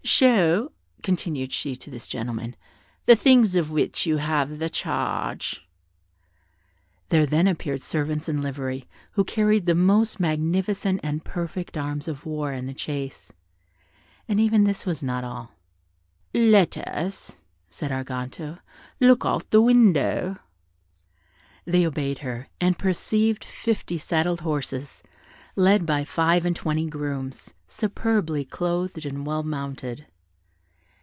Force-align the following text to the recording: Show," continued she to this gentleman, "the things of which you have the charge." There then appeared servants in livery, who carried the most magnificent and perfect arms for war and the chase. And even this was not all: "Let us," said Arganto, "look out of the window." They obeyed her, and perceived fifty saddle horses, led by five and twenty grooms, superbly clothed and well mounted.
Show," 0.03 0.71
continued 1.03 1.51
she 1.51 1.75
to 1.75 1.91
this 1.91 2.07
gentleman, 2.07 2.55
"the 3.05 3.15
things 3.15 3.55
of 3.55 3.69
which 3.71 4.07
you 4.07 4.17
have 4.17 4.57
the 4.57 4.69
charge." 4.69 5.67
There 7.09 7.27
then 7.27 7.47
appeared 7.47 7.83
servants 7.83 8.27
in 8.27 8.41
livery, 8.41 8.87
who 9.11 9.23
carried 9.23 9.67
the 9.67 9.75
most 9.75 10.19
magnificent 10.19 11.01
and 11.03 11.23
perfect 11.23 11.77
arms 11.77 12.05
for 12.07 12.27
war 12.27 12.51
and 12.51 12.67
the 12.67 12.73
chase. 12.73 13.31
And 14.27 14.39
even 14.39 14.63
this 14.63 14.87
was 14.87 15.03
not 15.03 15.23
all: 15.23 15.51
"Let 16.33 16.77
us," 16.77 17.37
said 17.69 17.91
Arganto, 17.91 18.59
"look 18.99 19.23
out 19.23 19.43
of 19.43 19.49
the 19.51 19.61
window." 19.61 20.37
They 21.65 21.85
obeyed 21.85 22.19
her, 22.19 22.47
and 22.59 22.77
perceived 22.77 23.43
fifty 23.43 23.99
saddle 23.99 24.37
horses, 24.37 25.03
led 25.57 25.85
by 25.85 26.03
five 26.03 26.45
and 26.45 26.55
twenty 26.55 26.85
grooms, 26.87 27.53
superbly 27.67 28.45
clothed 28.45 29.05
and 29.05 29.25
well 29.25 29.43
mounted. 29.43 30.05